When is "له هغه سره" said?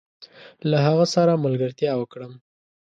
0.69-1.41